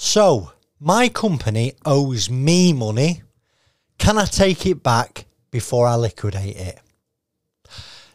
So, 0.00 0.52
my 0.78 1.08
company 1.08 1.72
owes 1.84 2.30
me 2.30 2.72
money. 2.72 3.22
Can 3.98 4.16
I 4.16 4.26
take 4.26 4.64
it 4.64 4.80
back 4.80 5.26
before 5.50 5.88
I 5.88 5.96
liquidate 5.96 6.56
it? 6.56 6.78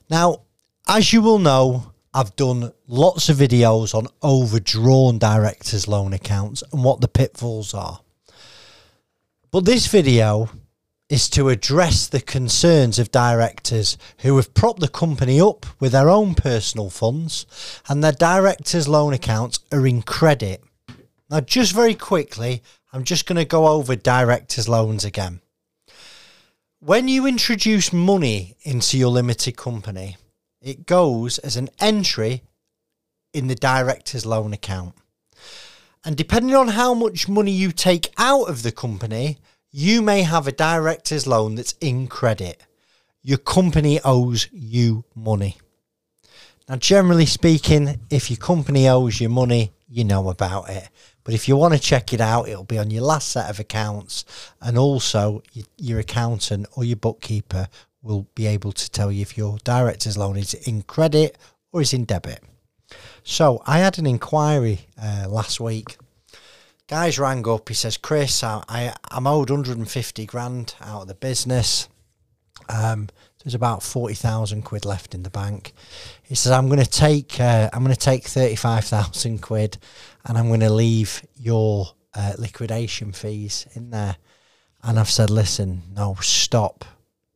Now, 0.09 0.43
as 0.87 1.11
you 1.11 1.21
will 1.21 1.39
know, 1.39 1.91
I've 2.13 2.37
done 2.37 2.71
lots 2.87 3.27
of 3.27 3.35
videos 3.35 3.93
on 3.93 4.07
overdrawn 4.23 5.17
directors' 5.17 5.85
loan 5.85 6.13
accounts 6.13 6.63
and 6.71 6.85
what 6.85 7.01
the 7.01 7.09
pitfalls 7.09 7.73
are. 7.73 7.99
But 9.51 9.65
this 9.65 9.87
video 9.87 10.51
is 11.09 11.29
to 11.31 11.49
address 11.49 12.07
the 12.07 12.21
concerns 12.21 12.97
of 12.97 13.11
directors 13.11 13.97
who 14.19 14.37
have 14.37 14.53
propped 14.53 14.79
the 14.79 14.87
company 14.87 15.41
up 15.41 15.65
with 15.81 15.91
their 15.91 16.09
own 16.09 16.33
personal 16.33 16.89
funds 16.89 17.45
and 17.89 18.01
their 18.01 18.13
directors' 18.13 18.87
loan 18.87 19.11
accounts 19.11 19.59
are 19.69 19.85
in 19.85 20.01
credit 20.01 20.63
now, 21.29 21.39
just 21.39 21.73
very 21.73 21.95
quickly, 21.95 22.61
I'm 22.91 23.03
just 23.03 23.25
going 23.25 23.37
to 23.37 23.45
go 23.45 23.67
over 23.67 23.95
director's 23.95 24.69
loans 24.69 25.05
again. 25.05 25.41
When 26.79 27.07
you 27.07 27.25
introduce 27.25 27.93
money 27.93 28.57
into 28.63 28.97
your 28.97 29.09
limited 29.09 29.55
company, 29.55 30.17
it 30.61 30.85
goes 30.85 31.37
as 31.39 31.55
an 31.55 31.69
entry 31.79 32.43
in 33.33 33.47
the 33.47 33.55
director's 33.55 34.25
loan 34.25 34.53
account. 34.53 34.95
And 36.05 36.17
depending 36.17 36.55
on 36.55 36.67
how 36.67 36.93
much 36.93 37.29
money 37.29 37.51
you 37.51 37.71
take 37.71 38.13
out 38.17 38.49
of 38.49 38.63
the 38.63 38.71
company, 38.71 39.39
you 39.71 40.01
may 40.01 40.21
have 40.23 40.47
a 40.47 40.51
director's 40.51 41.25
loan 41.25 41.55
that's 41.55 41.75
in 41.79 42.07
credit. 42.07 42.61
Your 43.21 43.37
company 43.37 43.99
owes 44.03 44.49
you 44.51 45.05
money. 45.15 45.57
Now, 46.67 46.75
generally 46.75 47.25
speaking, 47.25 48.01
if 48.09 48.29
your 48.29 48.37
company 48.37 48.87
owes 48.87 49.19
you 49.19 49.29
money, 49.29 49.71
you 49.93 50.03
know 50.03 50.29
about 50.29 50.69
it. 50.69 50.89
But 51.23 51.35
if 51.35 51.47
you 51.47 51.55
want 51.55 51.73
to 51.73 51.79
check 51.79 52.13
it 52.13 52.19
out, 52.19 52.49
it'll 52.49 52.63
be 52.63 52.79
on 52.79 52.89
your 52.89 53.03
last 53.03 53.29
set 53.29 53.49
of 53.49 53.59
accounts, 53.59 54.25
and 54.59 54.77
also 54.77 55.43
your 55.77 55.99
accountant 55.99 56.67
or 56.75 56.83
your 56.83 56.95
bookkeeper 56.95 57.67
will 58.01 58.27
be 58.35 58.47
able 58.47 58.71
to 58.71 58.91
tell 58.91 59.11
you 59.11 59.21
if 59.21 59.37
your 59.37 59.57
director's 59.63 60.17
loan 60.17 60.35
is 60.35 60.53
in 60.53 60.81
credit 60.81 61.37
or 61.71 61.81
is 61.81 61.93
in 61.93 62.05
debit. 62.05 62.43
So 63.23 63.61
I 63.65 63.79
had 63.79 63.97
an 63.97 64.05
inquiry 64.07 64.87
uh, 65.01 65.27
last 65.29 65.59
week. 65.59 65.97
Guys 66.87 67.17
rang 67.17 67.47
up. 67.47 67.69
He 67.69 67.75
says, 67.75 67.97
"Chris, 67.97 68.43
I, 68.43 68.63
I 68.67 68.93
am 69.11 69.27
owed 69.27 69.49
150 69.49 70.25
grand 70.25 70.75
out 70.81 71.03
of 71.03 71.07
the 71.07 71.15
business. 71.15 71.87
Um, 72.67 73.09
there's 73.43 73.55
about 73.55 73.83
40,000 73.83 74.63
quid 74.63 74.85
left 74.85 75.13
in 75.13 75.23
the 75.23 75.29
bank." 75.29 75.73
He 76.23 76.35
says, 76.35 76.51
"I'm 76.51 76.67
going 76.67 76.83
to 76.83 76.89
take 76.89 77.39
uh, 77.39 77.69
I'm 77.73 77.83
going 77.83 77.95
to 77.95 77.99
take 77.99 78.25
35,000 78.25 79.41
quid 79.41 79.77
and 80.25 80.37
I'm 80.37 80.47
going 80.47 80.61
to 80.61 80.69
leave 80.69 81.25
your 81.35 81.87
uh, 82.15 82.33
liquidation 82.37 83.11
fees 83.11 83.67
in 83.73 83.89
there. 83.89 84.17
And 84.83 84.99
I've 84.99 85.09
said, 85.09 85.29
listen, 85.29 85.83
no, 85.93 86.15
stop. 86.21 86.85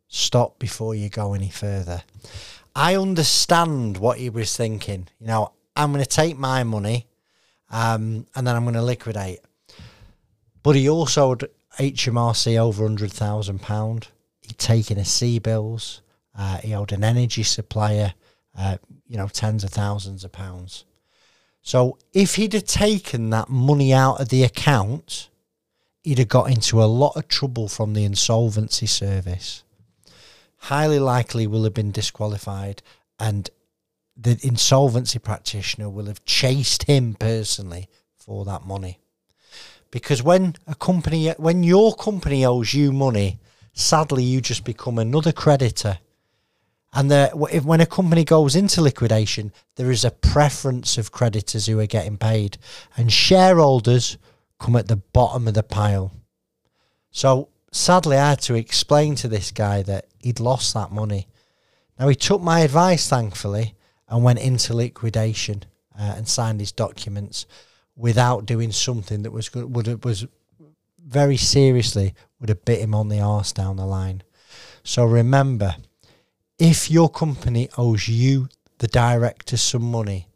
Stop 0.08 0.60
before 0.60 0.96
you 0.96 1.10
go 1.10 1.34
any 1.34 1.50
further. 1.50 2.04
I 2.76 2.96
understand 2.96 3.98
what 3.98 4.20
he 4.20 4.30
was 4.30 4.56
thinking. 4.56 5.08
You 5.20 5.28
know, 5.28 5.52
I'm 5.76 5.92
going 5.92 6.04
to 6.04 6.10
take 6.10 6.38
my 6.38 6.64
money 6.64 7.08
um, 7.70 8.28
and 8.36 8.46
then 8.46 8.56
I'm 8.56 8.64
going 8.64 8.76
to 8.76 8.82
liquidate. 8.82 9.40
But 10.64 10.76
he 10.76 10.90
also 10.90 11.30
had 11.30 11.50
HMRC 11.80 12.58
over 12.58 12.88
£100,000. 12.88 14.08
He'd 14.48 14.58
taken 14.58 14.98
a 14.98 15.02
CBILS. 15.02 16.02
Uh, 16.38 16.58
he 16.58 16.74
owed 16.74 16.94
an 16.94 17.04
energy 17.04 17.44
supplier, 17.44 18.14
uh, 18.58 18.78
you 19.08 19.18
know, 19.18 19.28
tens 19.28 19.64
of 19.64 19.72
thousands 19.72 20.24
of 20.24 20.32
pounds. 20.32 20.86
So 21.62 21.98
if 22.14 22.36
he'd 22.36 22.54
have 22.54 22.66
taken 22.66 23.30
that 23.32 23.50
money 23.50 23.94
out 23.94 24.22
of 24.22 24.30
the 24.30 24.44
account, 24.44 25.30
he'd 26.04 26.20
have 26.20 26.30
got 26.30 26.50
into 26.50 26.82
a 26.82 26.86
lot 26.86 27.18
of 27.18 27.28
trouble 27.28 27.68
from 27.68 27.94
the 27.94 28.06
insolvency 28.06 28.86
service. 28.86 29.64
Highly 30.58 31.00
likely 31.00 31.46
will 31.46 31.66
have 31.66 31.74
been 31.74 31.92
disqualified, 31.92 32.82
and 33.20 33.50
the 34.16 34.40
insolvency 34.44 35.20
practitioner 35.20 35.90
will 35.90 36.06
have 36.06 36.24
chased 36.24 36.84
him 36.84 37.16
personally 37.16 37.90
for 38.16 38.46
that 38.46 38.66
money. 38.66 39.00
Because 39.92 40.24
when 40.24 40.56
a 40.68 40.76
company, 40.76 41.30
when 41.32 41.64
your 41.64 41.94
company 41.96 42.46
owes 42.46 42.74
you 42.74 42.94
money, 42.94 43.40
sadly 43.78 44.24
you 44.24 44.42
just 44.42 44.64
become 44.64 44.98
another 44.98 45.32
creditor 45.32 46.00
and 46.94 47.12
the, 47.12 47.48
if, 47.52 47.64
when 47.64 47.82
a 47.82 47.86
company 47.86 48.24
goes 48.24 48.56
into 48.56 48.82
liquidation, 48.82 49.52
there 49.76 49.92
is 49.92 50.06
a 50.06 50.12
preference 50.12 50.98
of 50.98 51.12
creditors 51.12 51.66
who 51.66 51.80
are 51.80 51.86
getting 51.86 52.18
paid, 52.18 52.58
and 52.96 53.12
shareholders 53.12 54.18
come 54.60 54.76
at 54.76 54.88
the 54.88 54.96
bottom 54.96 55.48
of 55.48 55.54
the 55.54 55.64
pile. 55.64 56.12
So 57.12 57.50
sadly, 57.72 58.18
I 58.18 58.30
had 58.30 58.42
to 58.42 58.56
explain 58.56 59.16
to 59.16 59.28
this 59.28 59.52
guy 59.52 59.84
that 59.84 60.08
he'd 60.20 60.40
lost 60.40 60.74
that 60.74 60.92
money. 60.92 61.28
Now 62.00 62.08
he 62.08 62.16
took 62.16 62.42
my 62.42 62.62
advice, 62.62 63.08
thankfully, 63.08 63.76
and 64.08 64.24
went 64.24 64.40
into 64.40 64.74
liquidation 64.76 65.66
uh, 66.00 66.14
and 66.18 66.28
signed 66.28 66.62
his 66.62 66.72
documents 66.72 67.46
without 67.96 68.46
doing 68.46 68.72
something 68.72 69.24
that 69.24 69.32
was 69.32 69.50
good, 69.50 69.76
would 69.76 70.04
was 70.04 70.26
very 71.08 71.38
seriously 71.38 72.14
would 72.40 72.50
have 72.50 72.66
bit 72.66 72.82
him 72.82 72.94
on 72.94 73.08
the 73.08 73.20
arse 73.20 73.52
down 73.52 73.78
the 73.78 73.86
line. 73.86 74.24
So 74.84 75.06
remember 75.06 75.76
if 76.60 76.92
your 76.92 77.10
company 77.10 77.70
owes 77.78 78.08
you, 78.08 78.50
the 78.80 78.88
director, 78.88 79.58
some 79.58 79.90
money, 79.90 80.28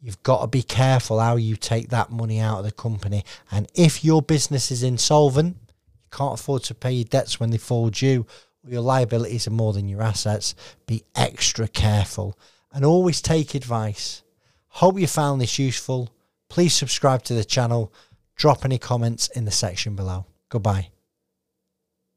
you've 0.00 0.22
got 0.22 0.42
to 0.42 0.46
be 0.46 0.62
careful 0.62 1.18
how 1.18 1.36
you 1.36 1.56
take 1.56 1.88
that 1.90 2.10
money 2.10 2.38
out 2.38 2.58
of 2.58 2.64
the 2.64 2.72
company. 2.72 3.24
And 3.50 3.70
if 3.74 4.04
your 4.04 4.22
business 4.22 4.70
is 4.70 4.82
insolvent, 4.82 5.56
you 5.66 6.08
can't 6.10 6.38
afford 6.38 6.62
to 6.64 6.74
pay 6.74 6.92
your 6.92 7.04
debts 7.04 7.40
when 7.40 7.50
they 7.50 7.58
fall 7.58 7.90
due, 7.90 8.26
or 8.64 8.70
your 8.70 8.82
liabilities 8.82 9.46
are 9.46 9.52
more 9.52 9.72
than 9.72 9.88
your 9.88 10.02
assets, 10.02 10.54
be 10.86 11.02
extra 11.14 11.66
careful 11.66 12.38
and 12.72 12.84
always 12.84 13.22
take 13.22 13.54
advice. 13.54 14.22
Hope 14.68 14.98
you 14.98 15.06
found 15.06 15.40
this 15.40 15.58
useful. 15.58 16.10
Please 16.48 16.74
subscribe 16.74 17.22
to 17.24 17.34
the 17.34 17.44
channel. 17.44 17.92
Drop 18.36 18.64
any 18.64 18.78
comments 18.78 19.28
in 19.28 19.44
the 19.44 19.50
section 19.50 19.94
below. 19.94 20.26
Goodbye. 20.48 20.93